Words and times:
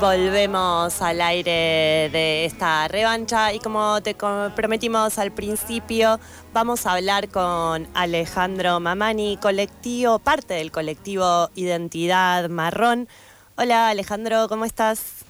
Volvemos 0.00 1.00
al 1.00 1.22
aire 1.22 2.10
de 2.12 2.44
esta 2.44 2.86
revancha 2.86 3.54
y 3.54 3.60
como 3.60 4.02
te 4.02 4.14
prometimos 4.14 5.18
al 5.18 5.32
principio, 5.32 6.20
vamos 6.52 6.84
a 6.84 6.92
hablar 6.92 7.30
con 7.30 7.88
Alejandro 7.94 8.78
Mamani, 8.78 9.38
colectivo, 9.40 10.18
parte 10.18 10.52
del 10.52 10.70
colectivo 10.70 11.48
Identidad 11.54 12.50
Marrón. 12.50 13.08
Hola 13.56 13.88
Alejandro, 13.88 14.48
¿cómo 14.48 14.66
estás? 14.66 15.24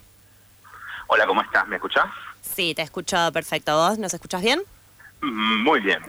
Hola, 1.06 1.28
¿cómo 1.28 1.42
estás? 1.42 1.68
¿Me 1.68 1.76
escuchás? 1.76 2.06
Sí, 2.42 2.74
te 2.74 2.82
escucho 2.82 3.16
perfecto. 3.32 3.76
¿Vos 3.76 3.98
nos 3.98 4.12
escuchas 4.14 4.42
bien? 4.42 4.60
Mm, 5.20 5.62
muy 5.62 5.78
bien. 5.78 6.00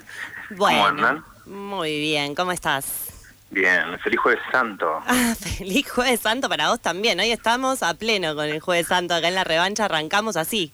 Bueno, 0.49 0.77
¿Cómo 0.79 0.87
andan? 0.87 1.25
Muy 1.45 1.99
bien, 1.99 2.33
¿cómo 2.33 2.51
estás? 2.51 3.16
Bien, 3.49 3.97
feliz 3.99 4.19
jueves 4.19 4.41
santo. 4.51 5.01
Ah, 5.07 5.33
feliz 5.39 5.89
jueves 5.89 6.19
santo 6.19 6.49
para 6.49 6.69
vos 6.69 6.79
también. 6.81 7.19
Hoy 7.19 7.31
estamos 7.31 7.81
a 7.83 7.93
pleno 7.93 8.35
con 8.35 8.45
el 8.45 8.59
jueves 8.59 8.87
santo. 8.87 9.13
Acá 9.13 9.27
en 9.27 9.35
la 9.35 9.43
revancha 9.43 9.85
arrancamos 9.85 10.37
así. 10.37 10.73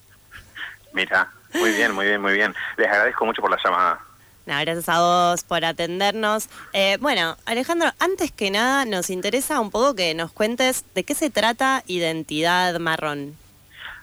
Mira, 0.92 1.30
muy 1.54 1.72
bien, 1.72 1.92
muy 1.92 2.06
bien, 2.06 2.20
muy 2.20 2.34
bien. 2.34 2.54
Les 2.76 2.88
agradezco 2.88 3.24
mucho 3.24 3.40
por 3.40 3.50
la 3.50 3.58
llamada. 3.62 4.00
gracias 4.46 4.88
a 4.88 5.00
vos 5.00 5.44
por 5.44 5.64
atendernos. 5.64 6.48
Eh, 6.72 6.98
bueno, 7.00 7.36
Alejandro, 7.46 7.90
antes 7.98 8.32
que 8.32 8.50
nada 8.50 8.84
nos 8.84 9.10
interesa 9.10 9.60
un 9.60 9.70
poco 9.70 9.94
que 9.94 10.14
nos 10.14 10.32
cuentes 10.32 10.84
de 10.94 11.04
qué 11.04 11.14
se 11.14 11.30
trata 11.30 11.82
Identidad 11.86 12.78
Marrón. 12.80 13.36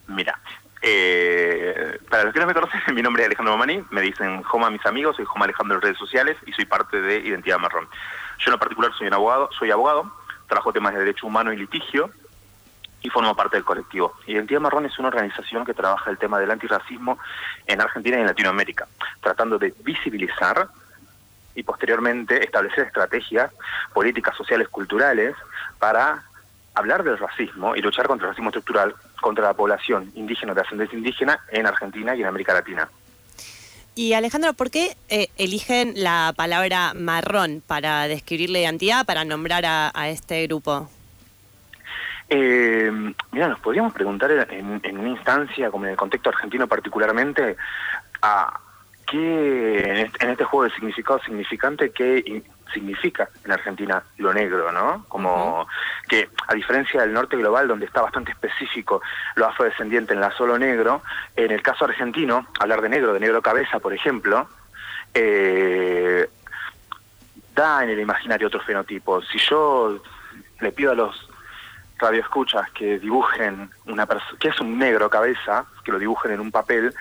Mira, 0.08 0.40
eh, 0.82 2.00
para 2.10 2.24
los 2.24 2.34
que 2.34 2.40
no 2.40 2.48
me 2.48 2.54
conocen, 2.54 2.82
mi 2.94 3.02
nombre 3.02 3.24
es 3.24 3.28
Alejandro 3.28 3.56
Mamani, 3.56 3.84
me 3.92 4.02
dicen 4.02 4.42
Joma 4.44 4.70
mis 4.70 4.86
amigos, 4.86 5.16
soy 5.16 5.26
Joma 5.26 5.46
Alejandro 5.46 5.76
en 5.76 5.82
redes 5.82 5.98
sociales 5.98 6.38
y 6.46 6.54
soy 6.54 6.66
parte 6.66 7.00
de 7.02 7.20
Identidad 7.20 7.60
Marrón. 7.60 7.88
Yo 8.46 8.54
en 8.54 8.60
particular 8.60 8.92
soy 8.98 9.08
un 9.08 9.14
abogado, 9.14 9.50
soy 9.58 9.72
abogado, 9.72 10.12
trabajo 10.48 10.74
temas 10.74 10.94
de 10.94 11.00
derecho 11.00 11.28
humano 11.28 11.54
y 11.54 11.58
litigio 11.58 12.12
y 13.02 13.10
formo 13.10 13.36
parte 13.36 13.58
del 13.58 13.66
colectivo. 13.66 14.14
Identidad 14.28 14.62
Marrón 14.62 14.86
es 14.86 14.98
una 15.00 15.10
organización 15.10 15.66
que 15.66 15.74
trabaja 15.74 16.10
el 16.10 16.18
tema 16.18 16.40
del 16.40 16.52
antirracismo 16.52 17.18
en 17.68 17.82
Argentina 17.82 18.18
y 18.18 18.22
en 18.22 18.28
Latinoamérica, 18.28 18.88
tratando 19.22 19.58
de 19.58 19.74
visibilizar 19.84 20.70
y 21.56 21.64
posteriormente 21.64 22.44
establecer 22.44 22.86
estrategias 22.86 23.52
políticas, 23.94 24.36
sociales, 24.38 24.70
culturales 24.70 25.36
para 25.80 26.24
hablar 26.74 27.04
del 27.04 27.18
racismo 27.18 27.76
y 27.76 27.82
luchar 27.82 28.08
contra 28.08 28.28
el 28.28 28.32
racismo 28.32 28.50
estructural 28.50 28.96
contra 29.20 29.46
la 29.46 29.54
población 29.54 30.12
indígena 30.16 30.54
de 30.54 30.62
ascendencia 30.62 30.98
indígena 30.98 31.40
en 31.50 31.68
Argentina 31.68 32.16
y 32.16 32.22
en 32.22 32.28
América 32.28 32.54
Latina. 32.54 32.90
Y 33.94 34.14
Alejandro, 34.14 34.54
¿por 34.54 34.72
qué 34.72 34.96
eh, 35.10 35.28
eligen 35.38 35.94
la 35.98 36.34
palabra 36.36 36.94
marrón 36.94 37.62
para 37.66 38.08
describir 38.08 38.50
la 38.50 38.60
identidad, 38.60 39.06
para 39.06 39.26
nombrar 39.26 39.64
a, 39.66 40.10
este 40.10 40.48
grupo? 40.48 40.90
Eh, 42.30 42.90
mira, 43.32 43.50
nos 43.50 43.60
podríamos 43.60 43.94
preguntar 43.94 44.32
en, 44.32 44.80
en, 44.82 44.98
una 44.98 45.10
instancia, 45.10 45.70
como 45.70 45.86
en 45.86 45.92
el 45.92 45.98
contexto 45.98 46.30
argentino 46.30 46.68
particularmente, 46.68 47.58
a 48.22 48.60
qué 49.08 50.10
en 50.20 50.30
este, 50.30 50.46
juego 50.46 50.64
de 50.64 50.76
significado 50.76 51.20
significante, 51.20 51.92
qué 51.92 52.44
significa 52.74 53.30
en 53.46 53.52
Argentina 53.52 54.04
lo 54.18 54.34
negro, 54.34 54.72
¿no? 54.72 55.06
Como 55.08 55.68
que 56.08 56.30
a 56.48 56.54
diferencia 56.54 57.02
del 57.02 57.14
norte 57.14 57.38
global, 57.38 57.68
donde 57.68 57.86
está 57.86 58.02
bastante 58.02 58.32
específico 58.32 59.02
lo 59.36 59.48
afrodescendiente 59.48 60.14
en 60.14 60.22
la 60.22 60.32
solo 60.32 60.58
negro, 60.58 61.02
en 61.36 61.52
el 61.52 61.62
caso 61.62 61.86
argentino, 61.86 62.48
hablar 62.60 62.82
de 62.82 62.90
negro, 62.90 63.14
de 63.14 63.20
negro 63.20 63.42
cabeza, 63.42 63.80
por 63.80 63.94
ejemplo, 63.94 64.48
eh, 65.14 66.30
da 67.56 67.84
en 67.84 67.90
el 67.90 68.00
imaginario 68.00 68.48
otro 68.48 68.62
fenotipo. 68.62 69.22
Si 69.22 69.38
yo 69.38 70.02
le 70.60 70.72
pido 70.72 70.92
a 70.92 70.96
los 70.96 71.28
radioescuchas 71.98 72.70
que 72.72 73.00
dibujen 73.00 73.70
una 73.86 74.06
persona, 74.06 74.38
que 74.40 74.50
es 74.50 74.60
un 74.60 74.78
negro 74.78 75.10
cabeza, 75.10 75.66
que 75.84 75.92
lo 75.92 76.00
dibujen 76.00 76.32
en 76.32 76.40
un 76.40 76.52
papel, 76.52 76.94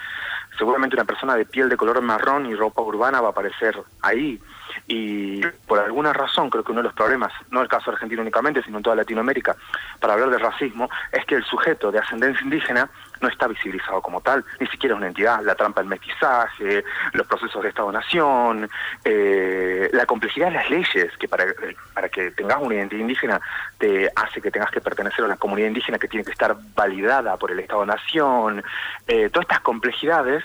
seguramente 0.61 0.94
una 0.94 1.06
persona 1.06 1.36
de 1.36 1.47
piel 1.47 1.70
de 1.70 1.77
color 1.78 2.03
marrón 2.03 2.44
y 2.44 2.55
ropa 2.55 2.83
urbana 2.83 3.22
va 3.22 3.28
a 3.28 3.30
aparecer 3.30 3.83
ahí. 4.03 4.39
Y 4.86 5.40
por 5.67 5.79
alguna 5.79 6.12
razón 6.12 6.51
creo 6.51 6.62
que 6.62 6.73
uno 6.73 6.80
de 6.80 6.89
los 6.89 6.92
problemas, 6.92 7.33
no 7.51 7.62
el 7.62 7.68
caso 7.68 7.90
argentino 7.90 8.20
únicamente, 8.20 8.62
sino 8.62 8.77
en 8.77 8.83
toda 8.83 8.95
Latinoamérica, 8.95 9.57
para 9.98 10.12
hablar 10.12 10.29
de 10.29 10.39
racismo, 10.39 10.90
es 11.12 11.24
que 11.24 11.36
el 11.36 11.45
sujeto 11.45 11.90
de 11.90 11.98
ascendencia 11.98 12.45
indígena 12.45 12.90
no 13.23 13.29
está 13.29 13.48
visibilizado 13.48 14.02
como 14.02 14.20
tal, 14.20 14.45
ni 14.58 14.67
siquiera 14.67 14.95
es 14.95 14.98
una 14.98 15.08
entidad, 15.08 15.42
la 15.42 15.55
trampa 15.55 15.80
del 15.80 15.89
mestizaje, 15.89 16.84
los 17.13 17.27
procesos 17.27 17.63
de 17.63 17.70
Estado-Nación, 17.70 18.68
eh, 19.05 19.89
la 19.92 20.07
complejidad 20.07 20.48
de 20.48 20.55
las 20.55 20.70
leyes, 20.70 21.17
que 21.18 21.29
para, 21.29 21.46
para 21.95 22.08
que 22.08 22.30
tengas 22.33 22.58
una 22.61 22.74
identidad 22.74 23.01
indígena 23.01 23.40
te 23.79 24.11
hace 24.14 24.40
que 24.42 24.51
tengas 24.51 24.70
que 24.70 24.80
pertenecer 24.80 25.23
a 25.23 25.27
una 25.27 25.36
comunidad 25.36 25.68
indígena 25.68 25.98
que 25.98 26.08
tiene 26.08 26.24
que 26.24 26.33
estar 26.33 26.57
validada 26.74 27.36
por 27.36 27.51
el 27.51 27.61
Estado-Nación, 27.61 28.63
eh, 29.07 29.30
todas 29.30 29.45
estas 29.45 29.61
complejidades 29.61 30.45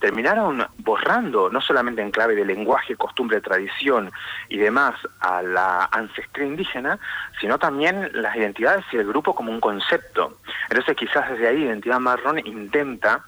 terminaron 0.00 0.66
borrando, 0.78 1.48
no 1.50 1.60
solamente 1.60 2.02
en 2.02 2.10
clave 2.10 2.34
de 2.34 2.44
lenguaje, 2.44 2.96
costumbre, 2.96 3.40
tradición 3.40 4.10
y 4.48 4.58
demás, 4.58 4.94
a 5.20 5.42
la 5.42 5.84
ancestría 5.90 6.46
indígena, 6.46 6.98
sino 7.40 7.58
también 7.58 8.10
las 8.12 8.36
identidades 8.36 8.84
y 8.92 8.96
el 8.96 9.06
grupo 9.06 9.34
como 9.34 9.50
un 9.50 9.60
concepto. 9.60 10.38
Entonces 10.68 10.96
quizás 10.96 11.30
desde 11.30 11.48
ahí 11.48 11.62
Identidad 11.62 12.00
Marrón 12.00 12.38
intenta 12.46 13.24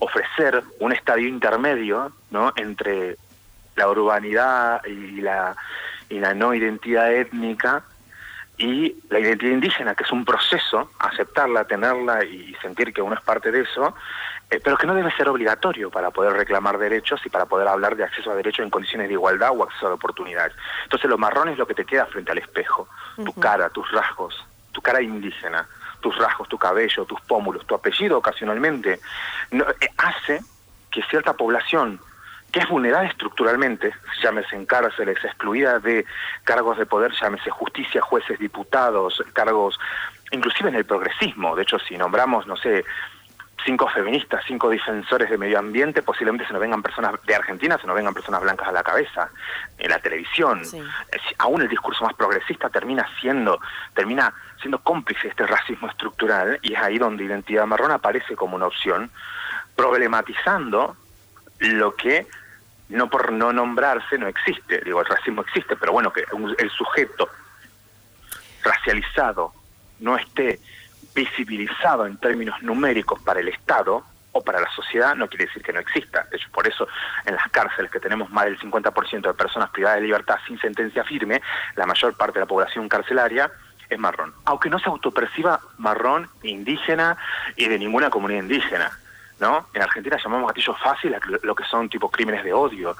ofrecer 0.00 0.62
un 0.78 0.92
estadio 0.92 1.28
intermedio 1.28 2.12
¿no? 2.30 2.52
entre 2.56 3.16
la 3.76 3.88
urbanidad 3.88 4.84
y 4.84 5.20
la, 5.20 5.56
y 6.08 6.18
la 6.18 6.34
no 6.34 6.54
identidad 6.54 7.12
étnica 7.12 7.84
y 8.56 8.94
la 9.08 9.18
identidad 9.18 9.52
indígena, 9.52 9.94
que 9.94 10.04
es 10.04 10.12
un 10.12 10.24
proceso, 10.24 10.90
aceptarla, 10.98 11.64
tenerla 11.64 12.24
y 12.24 12.54
sentir 12.60 12.92
que 12.92 13.00
uno 13.00 13.14
es 13.14 13.22
parte 13.22 13.50
de 13.50 13.62
eso, 13.62 13.94
eh, 14.50 14.60
pero 14.62 14.76
que 14.76 14.86
no 14.86 14.94
debe 14.94 15.12
ser 15.12 15.28
obligatorio 15.28 15.90
para 15.90 16.10
poder 16.10 16.32
reclamar 16.32 16.76
derechos 16.78 17.20
y 17.24 17.30
para 17.30 17.46
poder 17.46 17.68
hablar 17.68 17.94
de 17.94 18.04
acceso 18.04 18.32
a 18.32 18.34
derechos 18.34 18.64
en 18.64 18.70
condiciones 18.70 19.06
de 19.06 19.14
igualdad 19.14 19.52
o 19.56 19.62
acceso 19.62 19.86
a 19.86 19.94
oportunidades. 19.94 20.54
Entonces 20.82 21.08
lo 21.08 21.18
marrón 21.18 21.48
es 21.48 21.58
lo 21.58 21.66
que 21.66 21.74
te 21.74 21.84
queda 21.84 22.06
frente 22.06 22.32
al 22.32 22.38
espejo, 22.38 22.88
tu 23.16 23.32
cara, 23.34 23.70
tus 23.70 23.90
rasgos, 23.92 24.44
tu 24.72 24.82
cara 24.82 25.00
indígena, 25.00 25.68
tus 26.00 26.16
rasgos, 26.18 26.48
tu 26.48 26.58
cabello, 26.58 27.04
tus 27.04 27.20
pómulos, 27.20 27.64
tu 27.66 27.74
apellido 27.74 28.18
ocasionalmente, 28.18 29.00
no, 29.52 29.64
eh, 29.80 29.88
hace 29.98 30.40
que 30.90 31.02
cierta 31.04 31.34
población 31.34 32.00
que 32.50 32.58
es 32.58 32.68
vulnerada 32.68 33.04
estructuralmente, 33.04 33.92
llámese 34.20 34.56
en 34.56 34.66
cárceles, 34.66 35.24
excluida 35.24 35.78
de 35.78 36.04
cargos 36.42 36.78
de 36.78 36.86
poder, 36.86 37.12
llámese 37.12 37.48
justicia, 37.50 38.00
jueces, 38.00 38.40
diputados, 38.40 39.22
cargos, 39.32 39.78
inclusive 40.32 40.68
en 40.68 40.74
el 40.74 40.84
progresismo, 40.84 41.54
de 41.54 41.62
hecho 41.62 41.78
si 41.78 41.96
nombramos, 41.96 42.48
no 42.48 42.56
sé, 42.56 42.84
cinco 43.64 43.88
feministas, 43.88 44.44
cinco 44.46 44.68
defensores 44.68 45.30
de 45.30 45.38
medio 45.38 45.58
ambiente, 45.58 46.02
posiblemente 46.02 46.46
se 46.46 46.52
nos 46.52 46.60
vengan 46.60 46.82
personas 46.82 47.14
de 47.24 47.34
Argentina, 47.34 47.78
se 47.78 47.86
nos 47.86 47.96
vengan 47.96 48.14
personas 48.14 48.40
blancas 48.40 48.68
a 48.68 48.72
la 48.72 48.82
cabeza, 48.82 49.30
en 49.78 49.90
la 49.90 49.98
televisión. 49.98 50.62
Aún 51.38 51.62
el 51.62 51.68
discurso 51.68 52.04
más 52.04 52.14
progresista 52.14 52.68
termina 52.68 53.08
siendo, 53.20 53.60
termina 53.94 54.32
siendo 54.60 54.78
cómplice 54.80 55.22
de 55.22 55.28
este 55.28 55.46
racismo 55.46 55.88
estructural 55.88 56.58
y 56.62 56.74
es 56.74 56.80
ahí 56.80 56.98
donde 56.98 57.24
identidad 57.24 57.66
marrón 57.66 57.90
aparece 57.92 58.36
como 58.36 58.56
una 58.56 58.66
opción, 58.66 59.10
problematizando 59.76 60.96
lo 61.58 61.94
que 61.94 62.26
no 62.88 63.08
por 63.08 63.32
no 63.32 63.52
nombrarse 63.52 64.18
no 64.18 64.26
existe. 64.26 64.80
Digo, 64.80 65.00
el 65.00 65.06
racismo 65.06 65.42
existe, 65.42 65.76
pero 65.76 65.92
bueno, 65.92 66.12
que 66.12 66.24
el 66.58 66.70
sujeto 66.70 67.28
racializado 68.62 69.52
no 70.00 70.16
esté 70.16 70.60
visibilizado 71.14 72.06
en 72.06 72.16
términos 72.18 72.60
numéricos 72.62 73.20
para 73.22 73.40
el 73.40 73.48
Estado 73.48 74.04
o 74.32 74.42
para 74.42 74.60
la 74.60 74.70
sociedad 74.70 75.14
no 75.16 75.28
quiere 75.28 75.46
decir 75.46 75.62
que 75.62 75.72
no 75.72 75.80
exista. 75.80 76.26
De 76.30 76.36
hecho, 76.36 76.48
por 76.52 76.66
eso 76.66 76.86
en 77.26 77.34
las 77.34 77.48
cárceles 77.50 77.90
que 77.90 78.00
tenemos 78.00 78.30
más 78.30 78.44
del 78.44 78.58
50% 78.58 79.20
de 79.22 79.34
personas 79.34 79.70
privadas 79.70 79.98
de 79.98 80.06
libertad 80.06 80.36
sin 80.46 80.58
sentencia 80.60 81.04
firme, 81.04 81.42
la 81.76 81.86
mayor 81.86 82.16
parte 82.16 82.34
de 82.34 82.44
la 82.44 82.48
población 82.48 82.88
carcelaria 82.88 83.50
es 83.88 83.98
marrón. 83.98 84.32
Aunque 84.44 84.70
no 84.70 84.78
se 84.78 84.88
autoperciba 84.88 85.60
marrón, 85.78 86.30
indígena 86.42 87.16
y 87.56 87.66
de 87.66 87.78
ninguna 87.78 88.08
comunidad 88.08 88.42
indígena. 88.42 88.90
¿no? 89.40 89.66
En 89.74 89.82
Argentina 89.82 90.18
llamamos 90.22 90.48
gatillos 90.48 90.78
fáciles 90.78 91.18
lo 91.42 91.54
que 91.54 91.64
son 91.64 91.88
tipo 91.88 92.10
crímenes 92.10 92.44
de 92.44 92.52
odio 92.52 92.94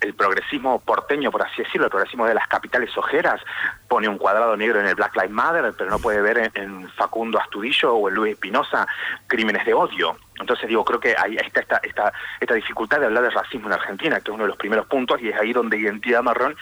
el 0.00 0.14
progresismo 0.14 0.80
porteño, 0.80 1.30
por 1.30 1.42
así 1.42 1.62
decirlo, 1.62 1.86
el 1.86 1.90
progresismo 1.90 2.26
de 2.26 2.34
las 2.34 2.46
capitales 2.48 2.96
ojeras, 2.96 3.40
pone 3.88 4.08
un 4.08 4.18
cuadrado 4.18 4.56
negro 4.56 4.80
en 4.80 4.86
el 4.86 4.94
Black 4.94 5.14
Lives 5.16 5.30
Matter, 5.30 5.72
pero 5.76 5.90
no 5.90 5.98
puede 5.98 6.20
ver 6.20 6.50
en, 6.54 6.88
Facundo 6.90 7.38
Astudillo 7.38 7.94
o 7.94 8.08
en 8.08 8.14
Luis 8.14 8.32
Espinosa 8.34 8.86
crímenes 9.26 9.64
de 9.64 9.74
odio. 9.74 10.16
Entonces 10.38 10.68
digo, 10.68 10.84
creo 10.84 11.00
que 11.00 11.14
ahí 11.16 11.36
está 11.36 11.60
esta, 11.60 11.80
esta, 11.82 12.12
esta 12.40 12.54
dificultad 12.54 13.00
de 13.00 13.06
hablar 13.06 13.22
de 13.22 13.30
racismo 13.30 13.68
en 13.68 13.74
Argentina, 13.74 14.20
que 14.20 14.30
es 14.30 14.34
uno 14.34 14.44
de 14.44 14.48
los 14.48 14.58
primeros 14.58 14.86
puntos, 14.86 15.20
y 15.22 15.28
es 15.28 15.40
ahí 15.40 15.52
donde 15.52 15.78
Identidad 15.78 16.22
Marrón 16.22 16.56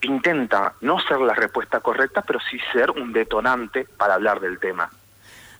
intenta 0.00 0.74
no 0.80 0.98
ser 1.00 1.20
la 1.20 1.34
respuesta 1.34 1.80
correcta, 1.80 2.22
pero 2.22 2.40
sí 2.40 2.58
ser 2.72 2.90
un 2.90 3.12
detonante 3.12 3.86
para 3.96 4.14
hablar 4.14 4.40
del 4.40 4.58
tema. 4.58 4.90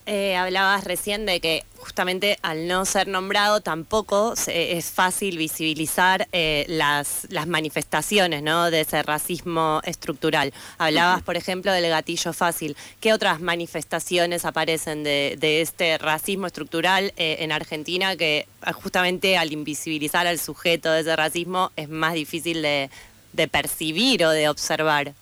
Eh, 0.07 0.35
hablabas 0.35 0.83
recién 0.83 1.25
de 1.25 1.39
que 1.39 1.63
justamente 1.77 2.37
al 2.43 2.67
no 2.67 2.85
ser 2.85 3.07
nombrado 3.07 3.61
tampoco 3.61 4.35
es 4.47 4.91
fácil 4.91 5.39
visibilizar 5.39 6.27
eh, 6.31 6.65
las, 6.67 7.25
las 7.31 7.47
manifestaciones 7.47 8.43
¿no? 8.43 8.69
de 8.69 8.81
ese 8.81 9.01
racismo 9.01 9.81
estructural. 9.83 10.53
Hablabas, 10.77 11.23
por 11.23 11.37
ejemplo, 11.37 11.71
del 11.71 11.89
gatillo 11.89 12.33
fácil. 12.33 12.77
¿Qué 12.99 13.13
otras 13.13 13.41
manifestaciones 13.41 14.45
aparecen 14.45 15.03
de, 15.03 15.61
este 15.61 15.97
racismo 15.97 16.45
estructural 16.45 17.11
eh, 17.17 17.37
en 17.39 17.51
Argentina 17.51 18.15
que 18.15 18.47
justamente 18.73 19.37
al 19.37 19.51
invisibilizar 19.51 20.27
al 20.27 20.37
sujeto 20.37 20.91
de 20.91 21.01
ese 21.01 21.15
racismo 21.15 21.71
es 21.75 21.89
más 21.89 22.13
difícil 22.13 22.61
de, 22.61 22.91
de 23.33 23.47
percibir 23.47 24.23
o 24.23 24.29
de 24.29 24.49
observar? 24.49 25.13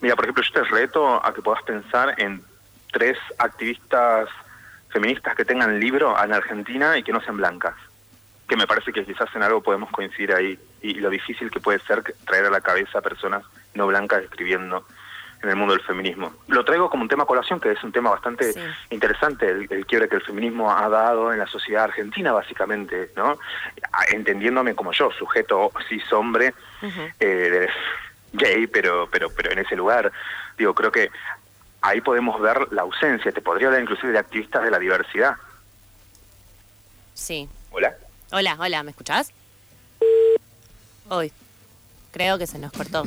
Mira, 0.00 0.14
por 0.14 0.26
ejemplo, 0.26 0.44
yo 0.44 0.52
te 0.52 0.64
reto 0.68 1.24
a 1.24 1.34
que 1.34 1.42
puedas 1.42 1.62
pensar 1.64 2.14
en 2.18 2.40
tres 2.92 3.18
activistas 3.38 4.28
feministas 4.90 5.34
que 5.34 5.44
tengan 5.44 5.78
libro 5.78 6.16
en 6.22 6.32
Argentina 6.32 6.96
y 6.96 7.02
que 7.02 7.12
no 7.12 7.20
sean 7.20 7.36
blancas. 7.36 7.74
Que 8.48 8.56
me 8.56 8.66
parece 8.66 8.92
que 8.92 9.04
quizás 9.04 9.28
en 9.34 9.42
algo 9.42 9.62
podemos 9.62 9.90
coincidir 9.90 10.32
ahí 10.32 10.58
y, 10.80 10.94
lo 10.94 11.10
difícil 11.10 11.50
que 11.50 11.60
puede 11.60 11.78
ser 11.80 12.02
traer 12.24 12.46
a 12.46 12.50
la 12.50 12.60
cabeza 12.60 12.98
a 12.98 13.02
personas 13.02 13.44
no 13.74 13.86
blancas 13.86 14.22
escribiendo 14.22 14.86
en 15.42 15.50
el 15.50 15.56
mundo 15.56 15.74
del 15.74 15.84
feminismo. 15.84 16.32
Lo 16.48 16.64
traigo 16.64 16.90
como 16.90 17.02
un 17.02 17.08
tema 17.08 17.24
colación, 17.24 17.60
que 17.60 17.70
es 17.70 17.84
un 17.84 17.92
tema 17.92 18.10
bastante 18.10 18.52
interesante, 18.90 19.48
el, 19.48 19.86
quiebre 19.86 20.08
que 20.08 20.16
el 20.16 20.22
feminismo 20.22 20.72
ha 20.72 20.88
dado 20.88 21.32
en 21.32 21.38
la 21.38 21.46
sociedad 21.46 21.84
argentina, 21.84 22.32
básicamente, 22.32 23.12
¿no? 23.16 23.38
Entendiéndome 24.10 24.74
como 24.74 24.92
yo, 24.92 25.12
sujeto 25.12 25.70
cis 25.88 26.12
hombre, 26.12 26.54
eh, 27.20 27.68
gay, 28.32 28.66
pero, 28.66 29.08
pero, 29.10 29.30
pero 29.30 29.52
en 29.52 29.60
ese 29.60 29.76
lugar. 29.76 30.10
Digo, 30.56 30.74
creo 30.74 30.90
que 30.90 31.10
ahí 31.80 32.00
podemos 32.00 32.40
ver 32.40 32.72
la 32.72 32.82
ausencia. 32.82 33.32
Te 33.32 33.40
podría 33.40 33.68
hablar 33.68 33.82
inclusive 33.82 34.12
de 34.12 34.18
activistas 34.18 34.62
de 34.62 34.70
la 34.70 34.78
diversidad. 34.78 35.34
Sí. 37.14 37.48
Hola. 37.70 37.94
Hola, 38.30 38.56
hola, 38.58 38.82
¿me 38.82 38.90
escuchás? 38.90 39.32
Hoy. 41.08 41.32
Creo 42.12 42.38
que 42.38 42.46
se 42.46 42.58
nos 42.58 42.72
cortó. 42.72 43.04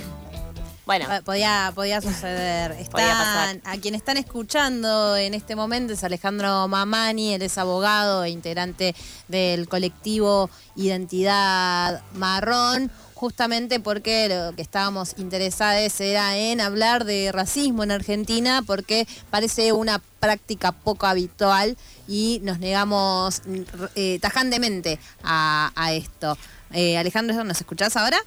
Bueno. 0.86 1.06
Podía, 1.24 1.72
podía 1.74 2.02
suceder. 2.02 2.72
Están, 2.74 3.62
a 3.64 3.78
quien 3.78 3.96
están 3.96 4.18
escuchando 4.18 5.16
en 5.16 5.34
este 5.34 5.56
momento 5.56 5.94
es 5.94 6.04
Alejandro 6.04 6.68
Mamani, 6.68 7.36
él 7.36 7.42
es 7.44 7.58
abogado 7.58 8.24
e 8.24 8.30
integrante 8.30 8.96
del 9.28 9.70
colectivo 9.70 10.50
Identidad 10.76 12.02
Marrón 12.14 12.92
justamente 13.22 13.80
porque 13.80 14.28
lo 14.28 14.56
que 14.56 14.64
estábamos 14.64 15.14
interesados 15.20 16.02
era 16.02 16.36
en 16.38 16.60
hablar 16.60 17.06
de 17.06 17.32
racismo 17.32 17.84
en 17.84 17.92
Argentina, 17.92 18.64
porque 18.66 19.08
parece 19.30 19.74
una 19.74 20.02
práctica 20.20 20.72
poco 20.72 21.06
habitual 21.06 21.78
y 22.08 22.40
nos 22.42 22.58
negamos 22.58 23.44
eh, 23.94 24.18
tajantemente 24.20 24.98
a, 25.22 25.92
esto. 25.92 26.36
Eh, 26.74 26.98
Alejandro, 26.98 27.44
¿nos 27.44 27.60
escuchás 27.62 27.96
ahora? 27.96 28.18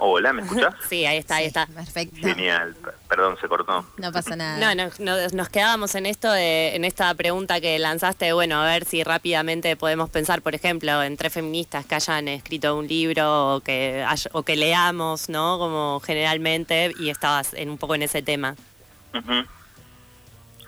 Hola, 0.00 0.32
¿me 0.32 0.42
escuchas? 0.42 0.74
sí, 0.88 1.04
ahí 1.04 1.18
está, 1.18 1.36
ahí 1.36 1.46
está. 1.46 1.66
Perfecto. 1.66 2.16
Genial, 2.20 2.76
perdón, 3.08 3.36
se 3.40 3.48
cortó. 3.48 3.84
No 3.96 4.12
pasa 4.12 4.36
nada. 4.36 4.74
No, 4.74 4.90
no, 5.00 5.28
nos 5.32 5.48
quedábamos 5.48 5.96
en 5.96 6.06
esto, 6.06 6.32
en 6.34 6.84
esta 6.84 7.12
pregunta 7.14 7.60
que 7.60 7.76
lanzaste, 7.80 8.32
bueno, 8.32 8.62
a 8.62 8.66
ver 8.66 8.84
si 8.84 9.02
rápidamente 9.02 9.74
podemos 9.76 10.08
pensar, 10.08 10.40
por 10.40 10.54
ejemplo, 10.54 11.02
en 11.02 11.16
tres 11.16 11.32
feministas 11.32 11.84
que 11.84 11.96
hayan 11.96 12.28
escrito 12.28 12.76
un 12.76 12.86
libro 12.86 13.56
o 13.56 13.60
que, 13.60 14.06
o 14.32 14.42
que 14.44 14.56
leamos, 14.56 15.28
¿no? 15.28 15.58
Como 15.58 16.00
generalmente, 16.00 16.94
y 17.00 17.10
estabas 17.10 17.52
en, 17.54 17.68
un 17.68 17.76
poco 17.76 17.96
en 17.96 18.02
ese 18.02 18.22
tema. 18.22 18.54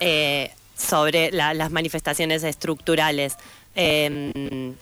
Eh, 0.00 0.50
sobre 0.74 1.30
las 1.30 1.70
manifestaciones 1.70 2.42
estructurales. 2.42 3.36
Eh, 3.76 4.74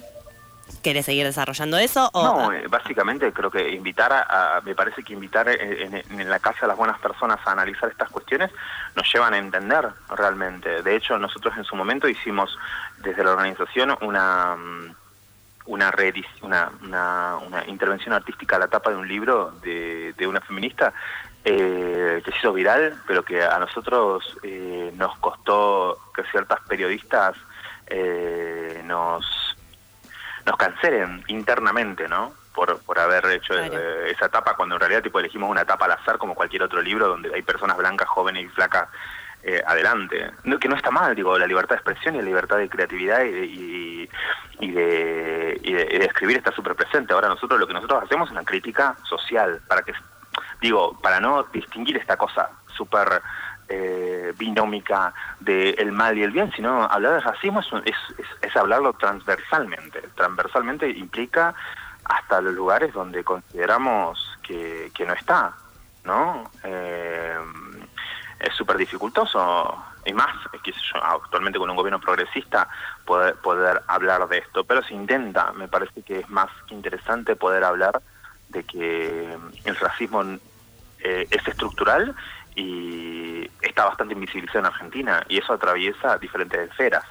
¿Quieres 0.83 1.07
seguir 1.07 1.27
desarrollando 1.27 1.77
eso? 1.77 2.09
O... 2.13 2.23
No, 2.23 2.53
eh, 2.53 2.67
básicamente 2.69 3.33
creo 3.33 3.51
que 3.51 3.71
invitar 3.71 4.13
a, 4.13 4.61
me 4.65 4.75
parece 4.75 5.03
que 5.03 5.13
invitar 5.13 5.49
en, 5.49 6.31
la 6.31 6.39
casa 6.39 6.65
a 6.65 6.69
las 6.69 6.77
buenas 6.77 6.99
personas 6.99 7.39
a 7.45 7.53
analizar 7.53 7.91
estas 7.91 8.11
cuestiones 8.11 8.51
nos 8.95 9.13
llevan 9.13 9.35
a 9.35 9.39
entender 9.39 9.89
realmente. 10.09 10.83
De 10.83 10.97
hecho, 10.97 11.19
nosotros 11.19 11.57
en 11.57 11.65
su 11.65 11.75
momento 11.75 12.09
hicimos 12.09 12.57
desde 12.99 13.25
la 13.25 13.33
organización 13.33 13.97
una 14.01 14.57
mm, 14.57 14.95
una, 15.67 15.93
una, 16.41 17.37
una, 17.37 17.65
intervención 17.67 18.15
artística 18.15 18.57
a 18.57 18.59
la 18.59 18.69
tapa 18.69 18.91
de 18.91 18.97
un 18.97 19.07
libro 19.07 19.53
de, 19.63 20.15
una 20.27 20.41
feminista 20.41 20.95
eh, 21.45 22.23
que 22.25 22.31
se 22.31 22.39
hizo 22.39 22.55
viral, 22.55 22.95
pero 23.07 23.23
que 23.23 23.43
a 23.43 23.59
nosotros 23.59 24.39
eh, 24.43 24.91
nos 24.97 25.19
costó 25.19 25.99
que 26.15 26.23
ciertas 26.31 26.61
periodistas 26.67 27.37
nos 28.85 29.38
nos 30.49 30.57
cancelen 30.57 31.23
internamente, 31.29 32.09
¿no? 32.09 32.33
Por, 32.55 32.81
por 32.81 32.99
haber 32.99 33.25
hecho 33.27 33.55
eh, 33.55 34.11
esa 34.11 34.27
etapa, 34.27 34.55
cuando 34.55 34.75
en 34.75 34.81
realidad 34.81 35.03
tipo 35.03 35.21
elegimos 35.21 35.49
una 35.49 35.61
etapa 35.61 35.85
al 35.85 35.93
azar 35.93 36.19
como 36.19 36.35
cualquier 36.35 36.63
otro 36.63 36.83
libro 36.83 37.07
donde 37.07 37.33
hay 37.33 37.43
personas 37.43 37.77
blancas, 37.77 38.09
jóvenes 38.09 38.47
y 38.47 38.49
flacas 38.49 38.89
eh, 39.45 39.63
adelante. 39.65 40.33
No, 40.45 40.59
que 40.59 40.69
no 40.69 40.75
está 40.75 40.91
mal, 40.91 41.15
digo, 41.15 41.39
la 41.39 41.47
libertad 41.47 41.77
de 41.77 41.81
expresión 41.81 42.17
y 42.17 42.19
la 42.19 42.25
libertad 42.25 42.57
de 42.57 42.69
creatividad 42.69 43.25
y, 43.25 44.09
y, 44.59 44.71
de, 44.73 45.61
y 45.63 45.73
de, 45.73 46.05
escribir 46.05 46.39
está 46.39 46.51
súper 46.51 46.75
presente. 46.75 47.13
Ahora 47.13 47.29
nosotros 47.29 47.61
lo 47.61 47.67
que 47.67 47.75
nosotros 47.75 48.03
hacemos 48.03 48.29
es 48.29 48.33
una 48.33 48.45
crítica 48.45 48.97
social, 49.05 49.61
para 49.69 49.83
que, 49.83 49.93
digo, 50.61 50.99
para 51.01 51.21
no 51.21 51.45
distinguir 51.45 51.99
esta 51.99 52.17
cosa 52.17 52.51
súper 52.77 53.23
eh, 53.69 54.33
binómica 54.37 55.13
del 55.41 55.93
mal 55.93 56.17
y 56.17 56.23
el 56.23 56.31
bien, 56.31 56.51
sino 56.53 56.85
hablar 56.85 57.15
de 57.15 57.21
racismo 57.21 57.61
es, 57.61 57.97
es, 58.43 58.57
hablarlo 58.57 58.93
transversalmente. 58.95 60.01
Transversalmente 60.15 60.89
implica 60.91 61.55
hasta 62.05 62.41
los 62.41 62.55
lugares 62.55 62.93
donde 62.93 63.23
consideramos 63.25 64.39
que, 64.43 64.91
no 65.07 65.13
está, 65.13 65.53
¿no? 66.05 66.51
Eh, 66.65 67.37
es 68.41 68.55
súper 68.55 68.77
dificultoso, 68.79 69.85
y 70.05 70.15
más, 70.15 70.35
actualmente 71.03 71.59
con 71.59 71.69
un 71.69 71.77
gobierno 71.77 72.01
progresista, 72.01 72.69
poder, 73.05 73.35
poder 73.37 73.83
hablar 73.89 74.27
de 74.29 74.39
esto, 74.39 74.65
pero 74.65 74.83
se 74.83 74.95
intenta, 74.95 75.53
me 75.53 75.69
parece 75.69 76.03
que 76.03 76.21
es 76.21 76.31
más 76.31 76.49
interesante 76.71 77.37
poder 77.37 77.65
hablar 77.65 78.01
de 78.49 78.65
que 78.65 79.37
el 79.65 79.77
racismo 79.77 80.23
eh, 81.01 81.27
es 81.31 81.47
estructural 81.47 82.15
y 82.59 83.49
está 83.63 83.85
bastante 83.85 84.15
invisibilizado 84.15 84.61
en 84.61 84.67
Argentina 84.67 85.25
y 85.29 85.39
eso 85.39 85.53
atraviesa 85.53 86.19
diferentes 86.19 86.71
esferas. 86.71 87.05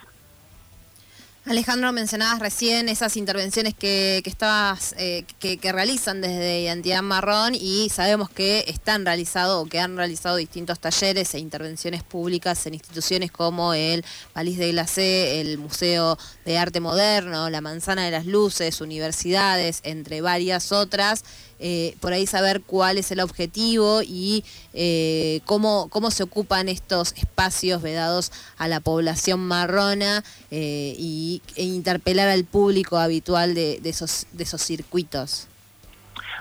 Alejandro, 1.49 1.94
mencionabas 1.94 2.39
recién 2.39 2.89
esas 2.89 3.15
intervenciones 3.15 3.73
que, 3.73 4.19
que 4.21 4.29
estabas, 4.29 4.94
eh, 4.97 5.23
que, 5.39 5.71
realizan 5.71 6.19
desde 6.19 6.63
Identidad 6.63 7.01
Marrón 7.01 7.55
y 7.55 7.88
sabemos 7.89 8.29
que 8.29 8.65
están 8.67 9.05
realizados 9.05 9.65
o 9.65 9.69
que 9.69 9.79
han 9.79 9.95
realizado 9.95 10.35
distintos 10.35 10.77
talleres 10.81 11.33
e 11.33 11.39
intervenciones 11.39 12.03
públicas 12.03 12.65
en 12.67 12.73
instituciones 12.73 13.31
como 13.31 13.73
el 13.73 14.03
Palis 14.33 14.57
de 14.57 14.71
Glacé, 14.71 15.39
el 15.39 15.57
Museo 15.57 16.18
de 16.44 16.57
Arte 16.57 16.81
Moderno, 16.81 17.49
la 17.49 17.61
Manzana 17.61 18.04
de 18.04 18.11
las 18.11 18.25
Luces, 18.25 18.81
universidades, 18.81 19.80
entre 19.83 20.19
varias 20.19 20.73
otras. 20.73 21.23
Eh, 21.59 21.95
por 22.02 22.14
ahí 22.14 22.28
saber 22.28 22.61
cuál 22.61 22.97
es 22.97 23.11
el 23.11 23.19
objetivo 23.19 24.02
y 24.04 24.45
eh, 24.73 25.42
cómo, 25.45 25.90
cómo 25.90 26.11
se 26.11 26.23
ocupan 26.23 26.69
estos 26.69 27.14
espacios 27.14 27.81
vedados 27.81 28.31
a 28.57 28.68
la 28.68 28.80
población 28.80 29.40
marrona 29.47 30.23
y 30.52 31.42
e 31.56 31.64
interpelar 31.64 32.30
al 32.30 32.44
público 32.44 32.97
habitual 32.97 33.56
de, 33.56 33.81
esos, 33.83 34.28
de 34.33 34.44
esos 34.44 34.61
circuitos? 34.61 35.47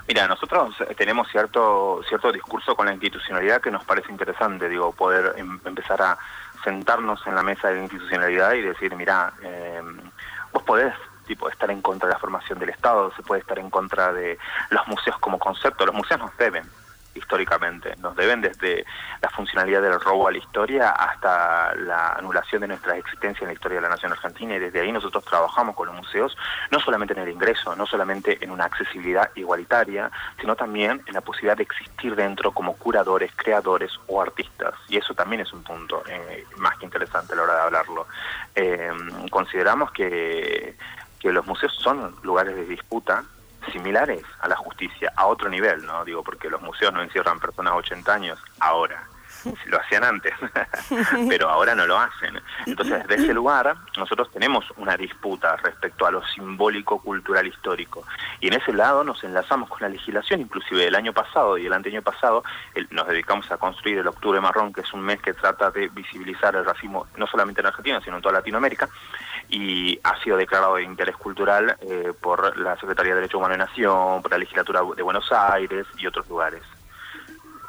Mira, 0.07 0.27
nosotros 0.27 0.75
tenemos 0.95 1.27
cierto 1.29 2.01
cierto 2.07 2.31
discurso 2.31 2.75
con 2.75 2.85
la 2.85 2.93
institucionalidad 2.93 3.59
que 3.59 3.71
nos 3.71 3.83
parece 3.83 4.11
interesante, 4.11 4.69
digo, 4.69 4.93
poder 4.93 5.33
em, 5.37 5.59
empezar 5.65 6.01
a 6.01 6.17
sentarnos 6.63 7.25
en 7.27 7.35
la 7.35 7.43
mesa 7.43 7.69
de 7.69 7.75
la 7.75 7.81
institucionalidad 7.81 8.53
y 8.53 8.61
decir, 8.61 8.95
mira, 8.95 9.33
vos 10.53 10.63
podés 10.63 10.93
tipo 11.27 11.49
estar 11.49 11.69
en 11.69 11.81
contra 11.81 12.07
de 12.07 12.13
la 12.13 12.19
formación 12.19 12.59
del 12.59 12.69
Estado, 12.69 13.11
se 13.15 13.23
puede 13.23 13.41
estar 13.41 13.59
en 13.59 13.69
contra 13.69 14.11
de 14.11 14.37
los 14.69 14.87
museos 14.87 15.17
como 15.19 15.37
concepto, 15.37 15.85
los 15.85 15.95
museos 15.95 16.19
nos 16.19 16.35
deben, 16.37 16.63
históricamente. 17.17 17.95
Nos 17.97 18.15
deben 18.15 18.41
desde 18.41 18.85
la 19.21 19.29
funcionalidad 19.29 19.81
del 19.81 19.99
robo 19.99 20.27
a 20.27 20.31
la 20.31 20.37
historia 20.37 20.89
hasta 20.89 21.75
la 21.75 22.13
anulación 22.13 22.61
de 22.61 22.69
nuestra 22.69 22.97
existencia 22.97 23.43
en 23.43 23.47
la 23.49 23.53
historia 23.53 23.77
de 23.77 23.81
la 23.81 23.89
nación 23.89 24.11
argentina 24.11 24.55
y 24.55 24.59
desde 24.59 24.79
ahí 24.79 24.91
nosotros 24.91 25.25
trabajamos 25.25 25.75
con 25.75 25.87
los 25.87 25.95
museos, 25.95 26.37
no 26.71 26.79
solamente 26.79 27.13
en 27.13 27.19
el 27.19 27.29
ingreso, 27.29 27.75
no 27.75 27.85
solamente 27.85 28.43
en 28.43 28.51
una 28.51 28.65
accesibilidad 28.65 29.31
igualitaria, 29.35 30.11
sino 30.39 30.55
también 30.55 31.01
en 31.05 31.13
la 31.13 31.21
posibilidad 31.21 31.57
de 31.57 31.63
existir 31.63 32.15
dentro 32.15 32.51
como 32.51 32.75
curadores, 32.77 33.31
creadores 33.35 33.91
o 34.07 34.21
artistas. 34.21 34.73
Y 34.87 34.97
eso 34.97 35.13
también 35.13 35.41
es 35.41 35.51
un 35.53 35.63
punto 35.63 36.03
eh, 36.07 36.45
más 36.57 36.77
que 36.77 36.85
interesante 36.85 37.33
a 37.33 37.35
la 37.35 37.43
hora 37.43 37.53
de 37.55 37.61
hablarlo. 37.61 38.07
Eh, 38.55 38.91
consideramos 39.29 39.91
que, 39.91 40.75
que 41.19 41.31
los 41.31 41.45
museos 41.45 41.73
son 41.81 42.15
lugares 42.23 42.55
de 42.55 42.65
disputa 42.65 43.23
similares 43.71 44.23
a 44.39 44.47
la 44.47 44.55
justicia, 44.55 45.11
a 45.15 45.25
otro 45.27 45.49
nivel, 45.49 45.85
¿no? 45.85 46.05
Digo, 46.05 46.23
porque 46.23 46.49
los 46.49 46.61
museos 46.61 46.93
no 46.93 47.01
encierran 47.01 47.39
personas 47.39 47.73
de 47.73 47.79
80 47.79 48.13
años 48.13 48.39
ahora. 48.59 49.07
lo 49.65 49.79
hacían 49.79 50.03
antes, 50.03 50.33
pero 51.29 51.49
ahora 51.49 51.75
no 51.75 51.85
lo 51.85 51.97
hacen. 51.99 52.39
Entonces, 52.65 53.07
desde 53.07 53.23
ese 53.23 53.33
lugar, 53.33 53.75
nosotros 53.97 54.29
tenemos 54.31 54.65
una 54.77 54.97
disputa 54.97 55.55
respecto 55.57 56.05
a 56.05 56.11
lo 56.11 56.25
simbólico, 56.27 56.99
cultural, 56.99 57.47
histórico. 57.47 58.05
Y 58.39 58.47
en 58.47 58.53
ese 58.53 58.73
lado 58.73 59.03
nos 59.03 59.23
enlazamos 59.23 59.69
con 59.69 59.81
la 59.81 59.89
legislación, 59.89 60.41
inclusive 60.41 60.87
el 60.87 60.95
año 60.95 61.13
pasado 61.13 61.57
y 61.57 61.65
el 61.65 61.73
anteaño 61.73 62.01
pasado, 62.01 62.43
nos 62.91 63.07
dedicamos 63.07 63.49
a 63.51 63.57
construir 63.57 63.99
el 63.99 64.07
Octubre 64.07 64.39
Marrón, 64.41 64.73
que 64.73 64.81
es 64.81 64.93
un 64.93 65.01
mes 65.01 65.21
que 65.21 65.33
trata 65.33 65.71
de 65.71 65.87
visibilizar 65.89 66.55
el 66.55 66.65
racismo 66.65 67.07
no 67.17 67.27
solamente 67.27 67.61
en 67.61 67.67
Argentina, 67.67 68.01
sino 68.03 68.17
en 68.17 68.21
toda 68.21 68.35
Latinoamérica, 68.35 68.89
y 69.49 69.99
ha 70.03 70.21
sido 70.21 70.37
declarado 70.37 70.75
de 70.75 70.83
interés 70.83 71.15
cultural 71.15 71.77
eh, 71.81 72.13
por 72.21 72.57
la 72.57 72.77
Secretaría 72.77 73.13
de 73.13 73.21
Derecho 73.21 73.37
Humano 73.37 73.53
de 73.53 73.59
Nación, 73.59 74.21
por 74.21 74.31
la 74.31 74.37
legislatura 74.37 74.81
de 74.95 75.03
Buenos 75.03 75.31
Aires 75.31 75.85
y 75.97 76.07
otros 76.07 76.27
lugares. 76.27 76.63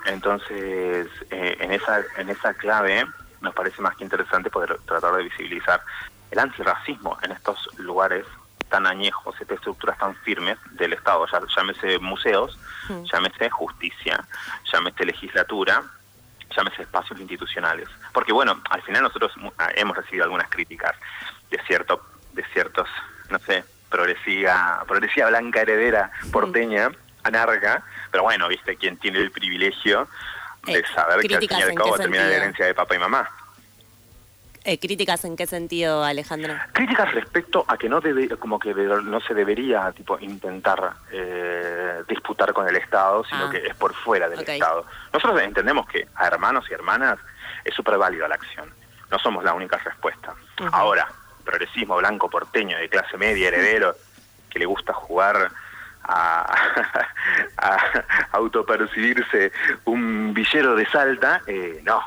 Entonces, 0.07 1.09
eh, 1.31 1.57
en, 1.61 1.73
esa, 1.73 2.03
en 2.17 2.31
esa 2.31 2.55
clave 2.55 3.07
nos 3.41 3.55
parece 3.55 3.81
más 3.83 3.97
que 3.97 4.05
interesante 4.05 4.51
poder 4.51 4.79
tratar 4.87 5.15
de 5.15 5.25
visibilizar 5.25 5.81
el 6.31 6.39
antirracismo 6.39 7.17
en 7.23 7.33
estos 7.33 7.69
lugares 7.79 8.27
tan 8.69 8.87
añejos, 8.87 9.35
estas 9.41 9.57
estructuras 9.57 9.99
tan 9.99 10.15
firmes 10.17 10.59
del 10.73 10.93
Estado, 10.93 11.27
ya, 11.31 11.41
llámese 11.57 11.99
museos, 11.99 12.59
mm. 12.89 13.05
llámese 13.05 13.51
justicia, 13.51 14.25
llámese 14.71 15.07
legislatura, 15.07 15.83
llámese 16.55 16.83
espacios 16.83 17.19
institucionales. 17.19 17.89
Porque 18.13 18.33
bueno, 18.33 18.61
al 18.71 18.83
final 18.83 19.03
nosotros 19.03 19.33
ah, 19.59 19.71
hemos 19.75 19.97
recibido 19.97 20.25
algunas 20.25 20.49
críticas 20.51 20.97
de 21.51 21.59
cierto, 21.67 22.03
de 22.33 22.45
ciertos, 22.53 22.89
no 23.31 23.39
sé, 23.41 23.65
progresiva, 23.89 24.85
progresiva 24.87 25.29
blanca 25.29 25.63
heredera 25.63 26.11
porteña, 26.31 26.91
anarga, 27.23 27.83
pero 28.11 28.25
bueno, 28.25 28.49
viste, 28.49 28.77
quien 28.77 28.97
tiene 28.99 29.19
el 29.19 29.31
privilegio 29.31 30.09
de 30.65 30.79
eh, 30.79 30.85
saber 30.95 31.27
que 31.27 31.35
al 31.35 31.41
fin 31.41 31.59
y 31.59 31.63
al 31.63 31.75
cabo 31.75 31.97
termina 31.97 32.25
la 32.25 32.37
herencia 32.37 32.67
de 32.67 32.75
papá 32.75 32.95
y 32.95 32.99
mamá. 32.99 33.29
Eh, 34.65 34.79
¿Críticas 34.79 35.25
en 35.25 35.37
qué 35.37 35.47
sentido, 35.47 36.05
Alejandro? 36.05 36.55
Críticas 36.73 37.13
respecto 37.13 37.65
a 37.67 37.79
que 37.79 37.89
no 37.89 38.01
debe, 38.01 38.29
como 38.37 38.59
que 38.59 38.75
no 38.75 39.21
se 39.21 39.33
debería 39.33 39.91
tipo 39.93 40.19
intentar 40.21 40.93
eh, 41.11 42.03
disputar 42.07 42.53
con 42.53 42.69
el 42.69 42.77
Estado, 42.77 43.25
sino 43.25 43.47
ah. 43.47 43.51
que 43.51 43.67
es 43.67 43.75
por 43.77 43.95
fuera 43.95 44.29
del 44.29 44.41
Estado. 44.41 44.85
Nosotros 45.13 45.41
entendemos 45.41 45.89
que 45.89 46.07
a 46.15 46.27
hermanos 46.27 46.67
y 46.69 46.75
hermanas 46.75 47.19
es 47.65 47.75
súper 47.75 47.97
válida 47.97 48.29
la 48.29 48.35
acción. 48.35 48.71
No 49.11 49.19
somos 49.19 49.43
la 49.43 49.55
única 49.55 49.79
respuesta. 49.79 50.35
Ahora, 50.73 51.09
progresismo 51.49 51.97
blanco 51.97 52.29
porteño 52.29 52.77
de 52.77 52.89
clase 52.89 53.17
media, 53.17 53.49
heredero, 53.49 53.97
que 54.51 54.59
le 54.59 54.67
gusta 54.67 54.93
jugar 54.93 55.51
a, 56.09 56.55
autopercibirse 58.33 59.53
un 59.87 60.35
villero 60.35 60.75
de 60.77 60.87
Salta, 60.87 61.43
eh, 61.47 61.81
no. 61.85 62.01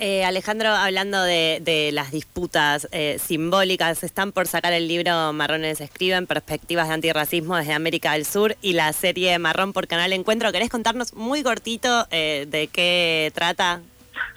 Eh, 0.00 0.24
Alejandro, 0.24 0.68
hablando 0.68 1.22
de, 1.22 1.90
las 1.92 2.12
disputas 2.12 2.86
eh, 2.92 3.18
simbólicas, 3.18 4.04
están 4.04 4.30
por 4.32 4.46
sacar 4.46 4.72
el 4.72 4.86
libro 4.86 5.32
Marrones 5.32 5.80
Escriben, 5.80 6.26
Perspectivas 6.26 6.88
de 6.88 6.94
Antirracismo 6.94 7.56
desde 7.56 7.72
América 7.72 8.12
del 8.12 8.24
Sur 8.24 8.56
y 8.62 8.74
la 8.74 8.92
serie 8.92 9.38
Marrón 9.38 9.72
por 9.72 9.88
Canal 9.88 10.12
Encuentro. 10.12 10.52
¿Querés 10.52 10.70
contarnos 10.70 11.14
muy 11.14 11.42
cortito 11.42 12.04
de 12.10 12.70
qué 12.72 13.32
trata? 13.34 13.80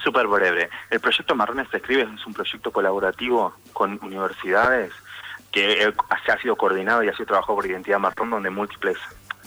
Súper 0.04 0.28
breve. 0.28 0.70
El 0.90 1.00
proyecto 1.00 1.36
Marrones 1.36 1.74
Escriben 1.74 2.16
es 2.16 2.26
un 2.26 2.34
proyecto 2.34 2.72
colaborativo 2.72 3.56
con 3.74 4.00
universidades 4.02 4.92
que 5.52 5.84
eh, 5.84 5.94
ha 6.10 6.38
sido 6.38 6.56
coordinado 6.56 7.04
y 7.04 7.10
ha 7.10 7.14
sido 7.14 7.28
trabajado 7.28 7.56
por 7.56 7.66
Identidad 7.66 8.00
Marrón, 8.00 8.30
donde 8.30 8.50
múltiples 8.50 8.98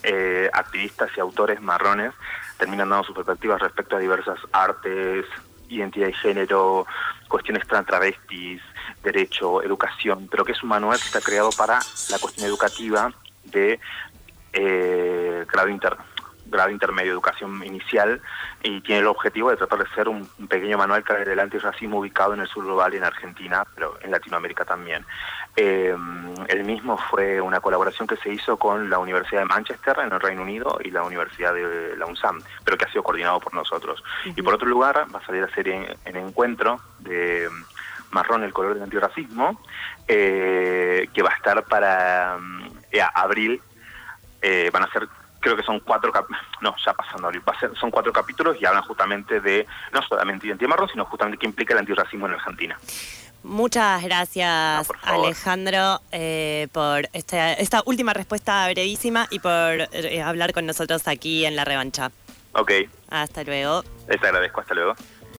eh, 0.02 0.50
activistas 0.52 1.10
y 1.16 1.20
autores 1.20 1.62
marrones 1.62 2.12
terminan 2.58 2.90
dando 2.90 3.04
sus 3.04 3.14
perspectivas 3.14 3.60
respecto 3.60 3.96
a 3.96 3.98
diversas 3.98 4.38
artes, 4.52 5.24
identidad 5.68 6.08
y 6.08 6.12
género, 6.12 6.86
cuestiones 7.28 7.66
trans 7.66 7.86
travestis, 7.86 8.60
derecho, 9.02 9.62
educación, 9.62 10.28
pero 10.30 10.44
que 10.44 10.52
es 10.52 10.62
un 10.62 10.68
manual 10.68 10.98
que 10.98 11.06
está 11.06 11.20
creado 11.20 11.50
para 11.56 11.78
la 12.10 12.18
cuestión 12.18 12.46
educativa 12.46 13.12
de 13.44 13.80
eh, 14.52 15.46
grado 15.48 15.68
interno 15.68 16.13
grado 16.54 16.70
intermedio, 16.70 17.12
educación 17.12 17.62
inicial, 17.64 18.20
y 18.62 18.80
tiene 18.80 19.00
el 19.00 19.06
objetivo 19.06 19.50
de 19.50 19.56
tratar 19.56 19.80
de 19.80 19.94
ser 19.94 20.08
un, 20.08 20.26
pequeño 20.48 20.78
manual 20.78 21.04
que 21.04 21.14
del 21.14 21.38
antirracismo 21.40 21.98
ubicado 21.98 22.34
en 22.34 22.40
el 22.40 22.48
sur 22.48 22.64
global 22.64 22.94
y 22.94 22.96
en 22.96 23.04
Argentina, 23.04 23.64
pero 23.74 23.98
en 24.00 24.10
Latinoamérica 24.10 24.64
también. 24.64 25.04
Eh, 25.56 25.94
el 26.48 26.64
mismo 26.64 26.96
fue 26.96 27.40
una 27.40 27.60
colaboración 27.60 28.06
que 28.06 28.16
se 28.16 28.30
hizo 28.30 28.56
con 28.56 28.88
la 28.88 28.98
Universidad 28.98 29.42
de 29.42 29.46
Manchester 29.46 29.96
en 30.00 30.12
el 30.12 30.20
Reino 30.20 30.42
Unido 30.42 30.78
y 30.82 30.90
la 30.90 31.02
Universidad 31.02 31.54
de 31.54 31.96
la 31.96 32.06
UNSAM, 32.06 32.40
pero 32.64 32.76
que 32.76 32.84
ha 32.84 32.90
sido 32.90 33.02
coordinado 33.02 33.40
por 33.40 33.54
nosotros. 33.54 34.02
Y 34.24 34.42
por 34.42 34.54
otro 34.54 34.68
lugar, 34.68 35.06
va 35.14 35.18
a 35.18 35.26
salir 35.26 35.42
la 35.42 35.54
serie 35.54 35.96
en, 36.04 36.16
encuentro 36.16 36.80
de 37.00 37.48
Marrón, 38.10 38.44
el 38.44 38.52
color 38.52 38.74
del 38.74 38.84
antirracismo, 38.84 39.60
eh, 40.06 41.08
que 41.12 41.22
va 41.22 41.30
a 41.30 41.36
estar 41.36 41.64
para 41.64 42.38
eh, 42.92 43.00
abril. 43.14 43.60
van 44.72 44.82
a 44.82 44.90
ser 44.92 45.08
creo 45.44 45.56
que 45.56 45.62
son 45.62 45.78
cuatro 45.80 46.10
no 46.62 46.74
ya 46.84 46.94
pasando 46.94 47.28
va 47.28 47.52
a 47.52 47.60
ser, 47.60 47.76
son 47.76 47.90
cuatro 47.90 48.12
capítulos 48.12 48.56
y 48.60 48.64
hablan 48.64 48.82
justamente 48.82 49.40
de 49.40 49.66
no 49.92 50.02
solamente 50.02 50.46
identidad 50.46 50.70
marrón 50.70 50.88
sino 50.88 51.04
justamente 51.04 51.38
qué 51.38 51.46
implica 51.46 51.74
el 51.74 51.80
antirracismo 51.80 52.26
en 52.26 52.32
Argentina 52.32 52.78
Muchas 53.44 54.02
gracias 54.02 54.88
Alejandro 55.02 56.00
eh, 56.12 56.66
por 56.72 57.10
esta, 57.12 57.52
esta 57.52 57.82
última 57.84 58.14
respuesta 58.14 58.66
brevísima 58.70 59.26
y 59.30 59.38
por 59.38 59.86
eh, 59.92 60.22
hablar 60.22 60.54
con 60.54 60.64
nosotros 60.64 61.06
aquí 61.08 61.44
en 61.44 61.54
la 61.54 61.66
revancha. 61.66 62.10
Ok. 62.54 62.72
Hasta 63.10 63.44
luego. 63.44 63.84
Les 64.08 64.22
agradezco, 64.22 64.62
hasta 64.62 64.72
luego. 64.72 64.94